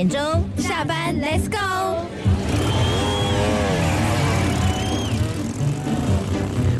[0.00, 0.18] 点钟
[0.56, 2.06] 下班，Let's go。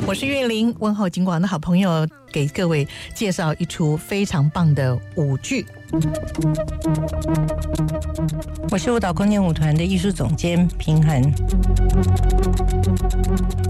[0.06, 5.66] 我是岳林，问候金广的好朋友，给各位介绍一出非常棒的舞剧。
[8.70, 11.20] 我是舞蹈空间舞团的艺术总监平衡。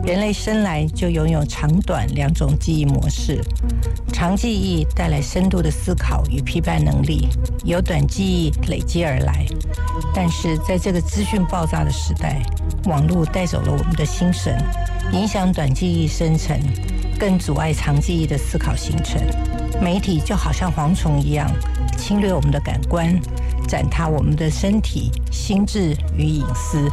[0.05, 3.41] 人类生来就拥有长短两种记忆模式，
[4.13, 7.29] 长记忆带来深度的思考与批判能力，
[7.65, 9.47] 由短记忆累积而来。
[10.15, 12.43] 但是在这个资讯爆炸的时代，
[12.85, 14.63] 网络带走了我们的心神，
[15.13, 16.61] 影响短记忆生成，
[17.19, 19.23] 更阻碍长记忆的思考形成。
[19.81, 21.51] 媒体就好像蝗虫一样，
[21.97, 23.19] 侵略我们的感官，
[23.67, 26.87] 践踏我们的身体、心智与隐私。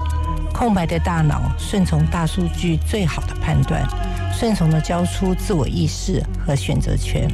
[0.54, 3.86] 空白的大脑顺从大数据最好的判断，
[4.34, 7.30] 顺从的交出自我意识和选择权。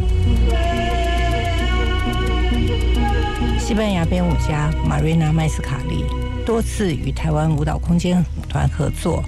[3.60, 6.04] 西班牙编舞家玛瑞娜·麦斯卡利
[6.46, 9.24] 多次与台湾舞蹈空间舞团合作，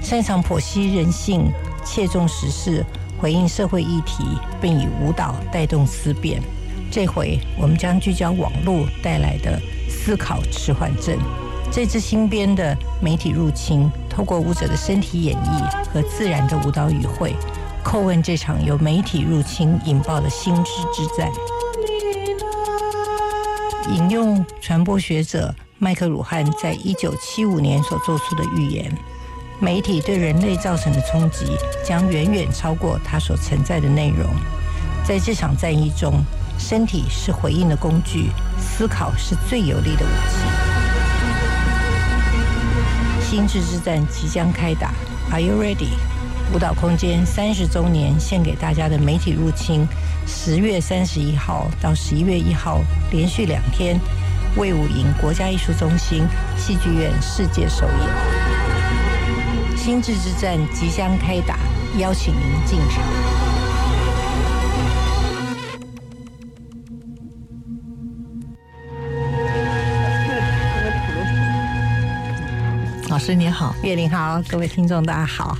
[0.00, 1.50] 擅长剖析人性、
[1.84, 2.84] 切中时事、
[3.24, 4.22] 回应社会议题，
[4.60, 6.42] 并以舞蹈带动思辨。
[6.90, 9.58] 这回我们将聚焦网络带来的
[9.88, 11.18] 思考迟缓症。
[11.72, 17.34] 这支新编的媒体入侵，透过舞者的身体演绎和自然的舞蹈语汇，
[17.82, 21.32] 叩问这场由媒体入侵引爆的心智之战。
[23.90, 28.94] 引用传播学者麦克鲁汉在一九七五年所做出的预言：
[29.64, 34.28] 媒体对人类造成的冲击将远远超过它所存在的内容。
[35.02, 36.22] 在这场战役中，
[36.58, 40.36] 身体是回应的工具，思考是最有力的武器。
[43.22, 44.92] 心智之战即将开打
[45.30, 45.94] ，Are you ready？
[46.52, 49.88] 舞蹈空间三十周年献给大家的媒体入侵，
[50.26, 53.98] 十月三十一号到十一月一号连续两天，
[54.58, 58.43] 魏武营国家艺术中心戏剧院世界首演。
[59.84, 61.58] 心智之战即将开打，
[61.98, 63.04] 邀请您进场。
[73.10, 75.54] 老师你好，岳林好，各位听众大家好。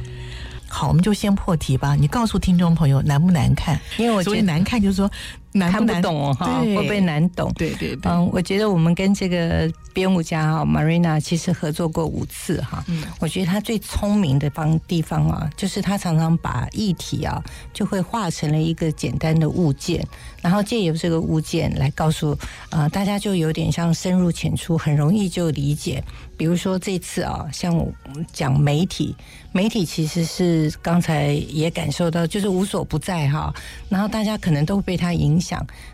[0.71, 1.95] 好，我们就先破题吧。
[1.95, 3.79] 你告诉听众朋友难不难看？
[3.99, 5.11] 因为我觉得难看就是说
[5.57, 7.53] 难看不懂哦，哈，会不会难懂？
[7.55, 8.11] 对对对。
[8.11, 12.85] 嗯，我觉得我们跟这个编舞家哈 Marina 其实合作过五次哈。
[12.89, 13.05] 嗯。
[13.21, 17.41] 我觉得他最聪明的方地方啊，就是他常常把议题啊，
[17.73, 20.05] 就会化成了一个简单的物件。
[20.43, 22.37] 然后借由这个物件来告诉
[22.71, 26.03] 呃大家，就有点像深入浅出，很容易就理解。
[26.37, 27.75] 比如说这次啊，像
[28.33, 29.15] 讲媒体，
[29.53, 33.55] 媒体其实是刚才也感受到，就是无所不在哈。
[33.89, 35.44] 然后大家可能都被它影响，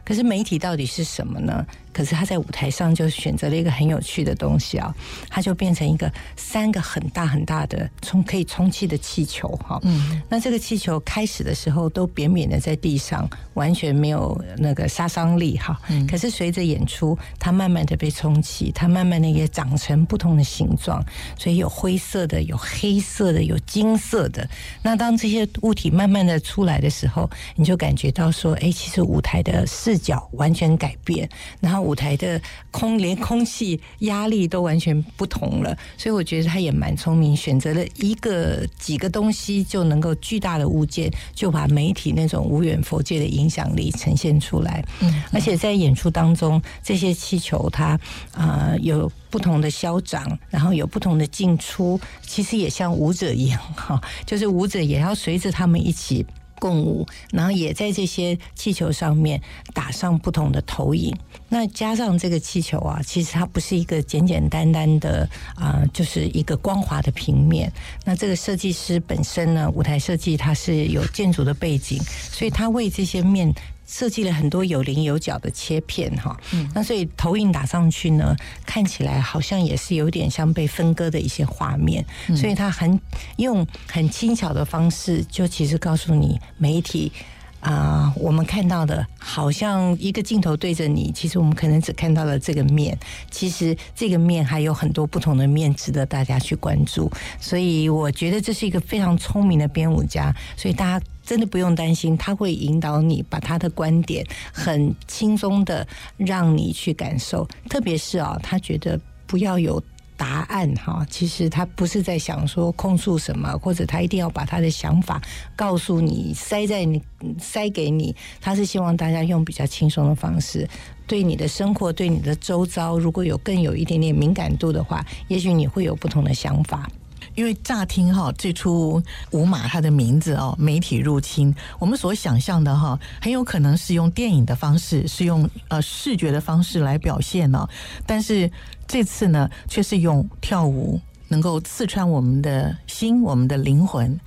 [0.04, 1.66] 可是媒体到底是什么呢？
[1.92, 4.94] 可是他在舞台上就选择了一个很有趣的东西啊，
[5.28, 9.78] 他就变成一个三个很大很大的充可以充气的气球哈。
[9.82, 15.80] 嗯，那这个气球开始的时候都扁扁的在地上，完全没有那个杀伤力哈。
[15.88, 21.04] 嗯，可是随着演出，它慢慢的被充气，它慢慢的也长成不同的形状，
[21.36, 24.48] 所以有灰色的，有黑色的，有金色的。
[24.80, 31.28] 那当这些物体慢慢的出来的时候，你就感觉到说，哎，其实舞台的视角完全改变，
[31.58, 31.79] 然后。
[31.80, 44.84] 舞台的空连空气压力都完全不同了，所以我觉得他也蛮聪明，选择了一个几个东西就能够巨大的物件，就把媒体那种无远佛界的影响力呈现出来。
[45.00, 47.98] 嗯，而且在演出当中，这些气球它
[48.32, 56.26] 啊有不同的消长，然后有不同的进出，其实也像舞者一样哈，就是舞者也要随着他们一起。
[56.60, 59.42] 共舞，然后也在这些气球上面
[59.74, 61.12] 打上不同的投影。
[61.48, 67.72] 那加上这个气球啊，其实它不是一个简简单单的啊，就是一个光滑的平面。
[68.04, 71.98] 那这个设计师本身呢，舞台设计它是有建筑的背景，
[72.30, 73.52] 所以他为这些面。
[73.90, 76.70] 设计了很多有棱有角的切片哈，嗯。
[76.72, 82.04] 那所以投影打上去呢，看起来好像也是有点像被分割的一些画面，
[82.36, 82.98] 所以它很
[83.38, 87.10] 用很轻巧的方式，就其实告诉你媒体
[87.58, 92.96] 啊，我们看到的好像一个镜头对着你，其实我们可能只看到了这个面，
[93.30, 97.10] 其实这个面还有很多不同的面值得大家去关注，
[97.40, 101.04] 所以我觉得这是一个非常聪明的编舞家，所以大家。
[101.30, 105.86] 真的不用担心，他会引导你把他的观点很轻松的
[106.16, 107.46] 让你去感受。
[107.68, 109.80] 特别是啊，他觉得不要有
[110.16, 115.22] 答案哈，其实他不是在想说控诉什么，或者他一定要把他的想法
[115.54, 117.00] 告诉你，塞在你
[117.38, 118.12] 塞给你。
[118.40, 120.68] 他是希望大家用比较轻松的方式，
[121.06, 126.90] 对你的生活，对你的周遭，如果有更有一点点敏感度的话，也许你会有不同的想法。
[127.34, 137.66] 因为乍听哈，最初五马它的名字哦，媒体入侵，我们所想象的哈，很有可能是用电影的方式，是用呃视觉的方式来表现呢。
[138.04, 138.50] 但是
[138.86, 144.18] 这次呢，却是用跳舞能够刺穿我们的心、我们的灵魂，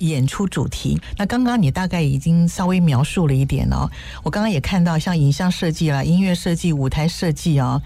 [0.00, 1.00] 演出主题。
[1.16, 3.90] 那刚刚你大概已经稍微描述了一点哦，
[4.22, 7.80] 我刚刚也看到像影像设计啦、音乐设计、舞台设计啊，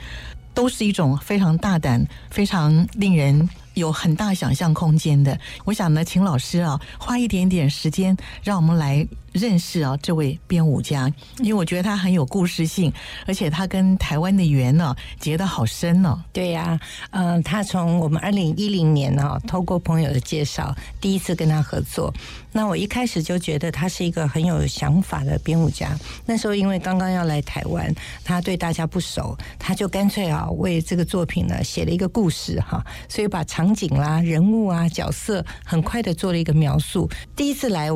[0.53, 3.49] 都是一种非常大胆、非常令人。
[3.75, 9.07] 有很大想象空间的，我想呢，请老师啊，花一点点时间，让我们来。
[9.35, 12.93] 认识啊，这位编舞家，因为我觉得他很有故事性，
[13.27, 16.25] 而且他跟台湾的缘呢结得好深呢。
[16.33, 16.79] 对呀，
[17.11, 22.15] 嗯，他从我们二零一零年呢，透过朋友的介绍，第一次跟他合作。
[22.53, 25.91] 那我一开始就觉得他是一个很有想法的编舞家。
[26.25, 27.93] 那时候因为刚刚要来台湾，
[28.23, 37.11] 他对大家不熟，他就干脆啊为这个作品呢写了一个故事哈，所以把场景啦、人物啊、角色很快的做了一个描述。
[37.35, 37.89] 第一次来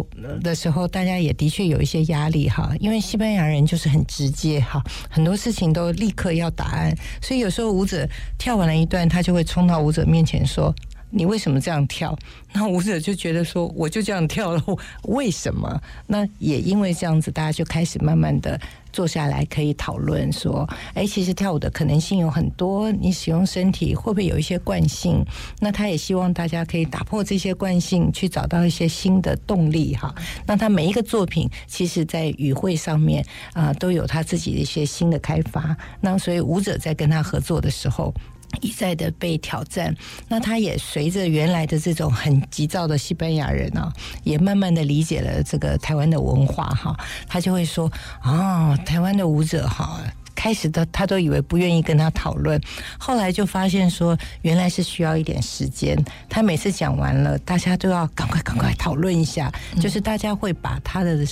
[0.42, 1.27] 的时候，大家也。
[1.28, 8.08] 也的确有一些压力哈，因为西班牙人就是很直接哈，很多事情都立刻要答案，所以有时候舞者
[8.38, 10.74] 跳完了一段，他就会冲到舞者面前说。
[11.10, 12.14] 你为什么这样跳？
[12.52, 14.62] 那舞者就觉得说，我就这样跳了，
[15.04, 15.80] 为什么？
[16.06, 18.60] 那也因为这样子，大家就开始慢慢的
[18.98, 25.24] 坐下来，可以讨论说，哎，其实跳舞的可能性有很多，你使用身体会不会有一些惯性？
[25.60, 30.12] 那他也希望大家可以打破这些惯性，去找到一些新的动力哈。
[30.44, 35.76] 那他每一个作品，其实在语汇上面啊，都有他自己的一些新的开发。
[36.00, 38.12] 那所以舞者在跟他合作的时候。
[38.60, 39.94] 一再的被挑战，
[40.28, 43.92] 那他也随着原来的这种很急躁的西班牙人啊，
[44.24, 46.96] 也慢慢的理解了这个台湾的文化哈，
[47.28, 47.90] 他就会说
[48.20, 50.00] 啊，台湾的舞者哈。
[50.38, 52.60] 开始的他都以为不愿意跟他讨论，
[52.96, 55.98] 后来就发现说原来是需要一点时间。
[56.28, 61.26] 他每次讲完了，大家都要赶快赶快讨论一下，就是大家会把他的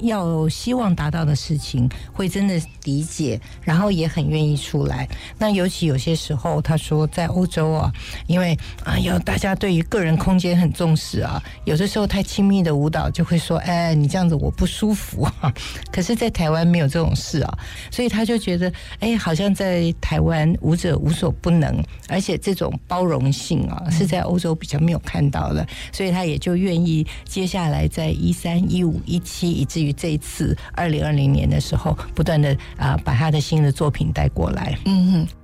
[0.00, 5.08] 要希望达到的事情会真的理解，然后也很愿意出来。
[5.38, 7.90] 那尤其有些时候，他说在欧洲啊，
[8.26, 15.50] 因为啊要大家对于个人空间很重视啊，有的时候太亲密的舞蹈就会说，哎，你这样子我不舒服啊。
[15.90, 17.58] 可是，在台湾没有这种事啊，
[17.90, 18.41] 所以他就。
[18.42, 34.76] 觉得哎，好像在台湾舞者无所不能，而且这种包容性啊，是在欧洲比较没有看到的，所以他也就愿意接下来在一三一五一七，以至于这一次二零二零年的时候，不断的啊把他的新的作品带过来。
[34.86, 35.41] 嗯哼。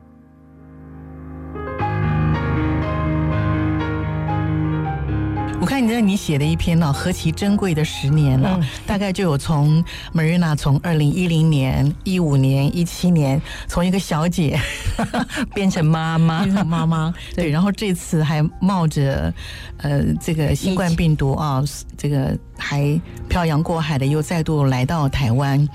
[5.60, 9.84] 我看你在你写的一篇呢，何其珍贵的十年了，大概就有从
[10.14, 14.58] Marina 从二零一零年、一五年、一七年，从一个小姐
[15.54, 19.34] 变成妈妈，变成妈妈，对，然后这次还冒着
[19.78, 21.62] 呃这个新冠病毒啊，
[21.96, 25.68] 这个还漂洋过海的又再度来到台湾。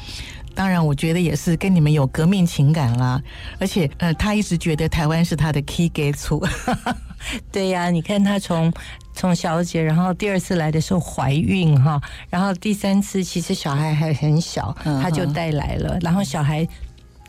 [0.55, 3.21] 当然，我觉得也是跟你们有革命情感啦，
[3.59, 6.49] 而且呃，他一直觉得台湾是他的 key gate。
[7.51, 8.71] 对呀，你看他从
[9.13, 16.67] 从小姐，然后第二次来的时候怀孕哈，然后第三次其实小孩还很小，他就带来了，然后小孩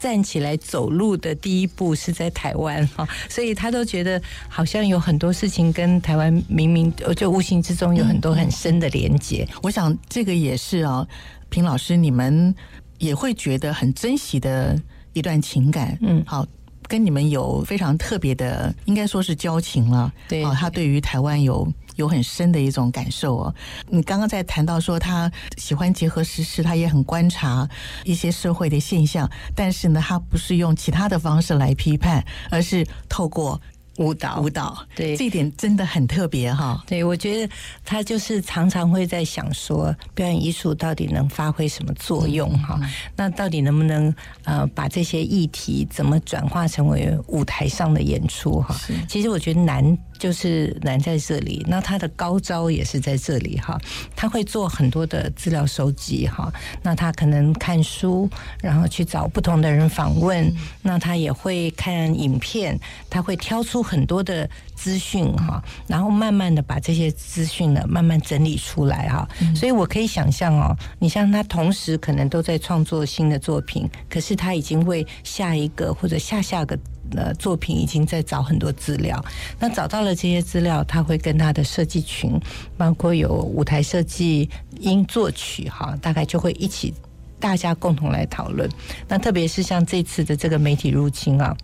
[0.00, 9.49] 站起来走路的第一步是在台湾哈，所以他都觉得好像有很多事情跟台湾明明就无形之中有很多很深的连接。
[9.62, 11.07] 我想这个也是啊，
[11.49, 12.52] 平老师你们
[12.99, 14.81] 也会觉得很珍惜的
[15.13, 15.97] 一段情感。
[16.01, 16.47] 嗯，好。
[16.87, 20.13] 跟你们有非常特别的，应该说是交情了。
[20.29, 23.55] 对，他对于台湾有有很深的一种感受哦。
[23.89, 27.67] 你刚刚在谈到说他喜欢结合时事，他也很观察
[28.05, 33.59] 一些社会的现象，但是呢，他不是用其他的方式来批判，而是透过。
[33.99, 36.83] 舞蹈，舞蹈，对，这一点真的很特别哈。
[36.87, 37.53] 对，我觉得
[37.85, 42.81] 他就是常常会在想说，表演艺术到底能发挥什么作用哈？
[43.17, 48.75] 那到底能不能呃把这些议题怎么转化成为舞台上的演出哈？
[49.09, 49.97] 其实我觉得难。
[50.18, 53.78] 就是难在这里，那他的高招也是在这里哈。
[54.16, 56.52] 他会做很多的资料收集哈，
[56.83, 58.28] 那他可能看书，
[58.62, 60.50] 然后去找不同的人访问，
[60.83, 62.78] 那他也会看影片，
[63.11, 69.28] 他会挑出很多的资讯哈，然后慢慢的把这些资讯呢慢慢整理出来哈。
[69.54, 76.78] 所以我可以想象哦，你像他同时可能都在创作新的作品，可是他已经为下一个或者下下个。
[77.12, 79.25] 呃作品已经在找很多资料。
[79.58, 82.38] 那找到了这些资料，他会跟他的设计群，
[82.76, 84.49] 包括有舞台设计、
[84.80, 86.92] 音作曲，哈，大概就会一起
[87.38, 88.68] 大家共同来讨论。
[89.06, 91.56] 那特别是像这次的这个媒体入侵啊。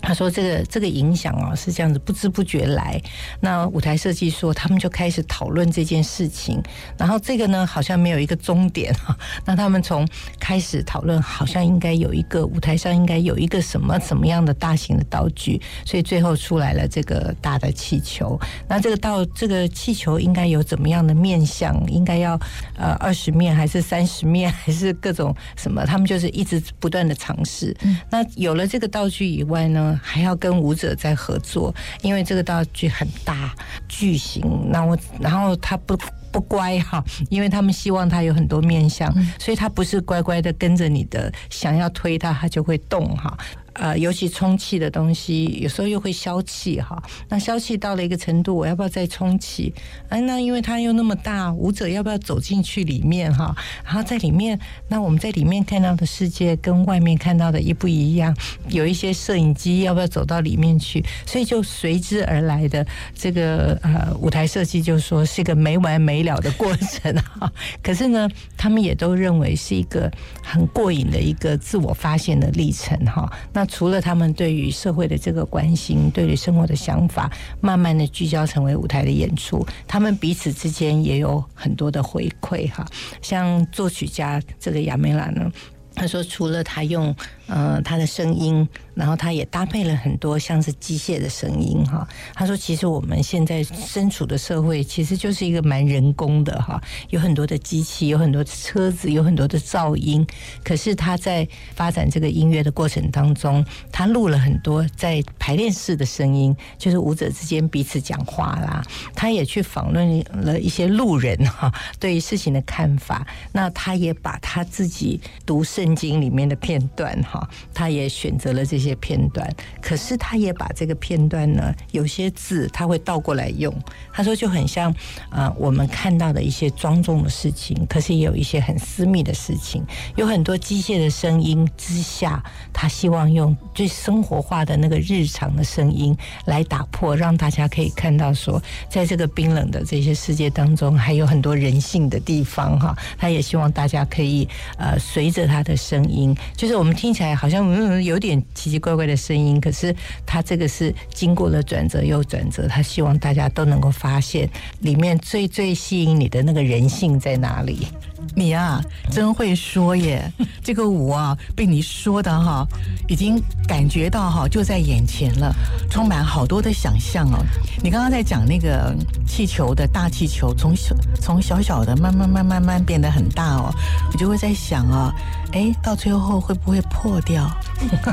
[0.00, 3.00] 他说：“这个这个影响啊是这样子，不知不觉来。
[3.40, 6.62] 那舞台设计说，他们就开始讨论这件事情。
[6.96, 9.16] 然后这个呢，好像没有一个终点哈。
[9.44, 10.06] 那他们从
[10.38, 15.60] 开始讨论，好像应该有一个舞台上应该有一个什么什么样的大型的道具。
[15.84, 18.38] 所以最后出来了这个大的气球。
[18.68, 21.76] 那这个道这个气球应该有怎么样的面相？
[21.88, 22.38] 应该要
[22.76, 25.84] 呃二十面还是三十面还是各种什么？
[25.84, 27.76] 他们就是一直不断的尝试。
[28.10, 33.54] 那有了这个道具以外呢？”还要跟舞者在合作，因为这个道具很大
[33.88, 35.98] 巨型，那我然后他不
[36.30, 43.36] 不乖哈，因为他们希望他有很多面相，所以他不是乖乖的跟着你的，想要推他，他就会动哈。
[43.78, 47.00] 呃，尤其充气的东西，有时候又会消气哈。
[47.28, 49.72] 那消气到了一个程度，我要不要再充气？
[50.08, 53.54] 哎，那因为它又那么大，舞者要不要走进去里面哈？
[53.84, 54.58] 然后在里面，
[54.88, 58.36] 那我们在里面看到的世界跟外面看到的一不一样？
[58.68, 61.04] 有一些摄影机要不要走到里面去？
[61.24, 67.50] 所以就随之而来的这个呃舞台设计，就说是一个没完没了的过程哈。
[67.82, 70.10] 可是呢，他们也都认为是一个
[70.42, 73.32] 很过瘾的一个自我发现的历程哈。
[73.52, 82.84] 那除了他们对于社会的这个关心，对于生活的想法，慢慢的聚焦成为舞台的演出，他们彼此之间也有很多的回馈哈。
[83.22, 85.52] 像作曲家这个亚美拉呢，
[85.94, 87.14] 他说除了他用。
[87.50, 92.06] 呃，他的声音，然后他也搭配了很多像是机械的声音哈。
[92.34, 100.26] 他说，其实我们现在身处的社会，其实就是一个蛮人工的哈，有很多的机器，有很多的车子，有很多的噪音。
[100.64, 108.82] 可是他在发展这个音乐的过程当中，他录了很多在排练室的声音，就是舞者之间彼此讲话啦。
[109.14, 113.24] 他也去访问了一些路人哈，对于事情的看法。
[113.52, 117.48] 那他也把他自己读圣经里面的片段哈。
[117.72, 119.48] 他也选择了这些些片段，
[119.80, 123.74] 可是他也把这个片段呢，有些字他会倒过来用。
[124.12, 124.94] 他说就很像
[125.30, 129.84] 啊，我们看到的一些庄重的事情，可是也有一些很私密的事情，
[130.16, 132.42] 有很多机械的声音之下，
[132.72, 136.16] 他希望用最生活化的那个日常的声音
[136.46, 142.96] 来打破，让大家可以看到说，在这个冰冷的这些世界当中，还有很多人性的地方哈。
[143.16, 147.28] 他也希望大家可以呃，随着他的声音，就是我们听起来。
[147.38, 149.94] 好像嗯有点奇怪怪的声音，可是
[150.24, 154.48] 他这个是经过了转折又转折，他希望大家都能够发现
[154.80, 157.88] 里面最最吸引你的那个人性在哪里。
[158.34, 160.30] 你啊，真会说耶！
[160.62, 162.66] 这个舞啊，被你说的哈，
[163.08, 165.54] 已经感觉到哈就在眼前了，
[165.90, 167.38] 充满好多的想象哦。
[167.82, 168.94] 你刚刚在讲那个
[169.26, 173.72] 气球的大气球，从小从小小的慢慢慢慢慢变得很大哦，
[174.12, 175.12] 我就会在想啊。
[175.52, 177.50] 哎，到最后会不会破掉？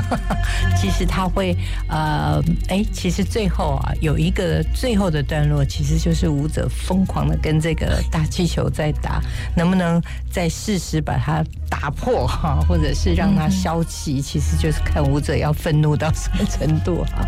[0.80, 1.54] 其实它会，
[1.86, 9.20] 呃，哎，其实最后啊，有一个最后的段落，其实就是舞者疯狂的跟这个大气球在打，
[9.54, 9.95] 能不能
[10.30, 17.26] 再适时把它打破哈，或者是让它消气，其实就是看舞者要愤怒到什么程度哈。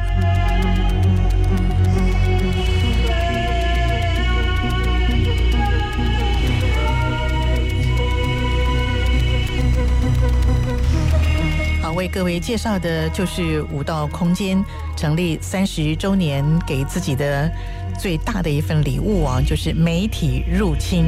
[11.99, 14.65] 为各位介绍的就是舞道空间
[14.97, 17.51] 成立三十周年给自己的
[17.99, 21.07] 最大的一份礼物啊，就是媒体入侵，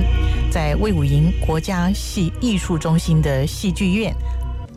[0.50, 4.14] 在魏武营国家戏艺术中心的戏剧院。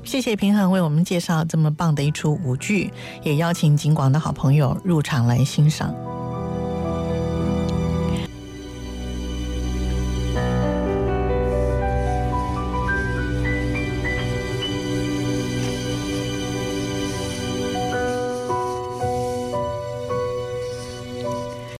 [0.03, 2.91] 谢谢平衡为我们介绍这么棒的一出舞剧，
[3.23, 5.93] 也邀请景广的好朋友入场来欣赏。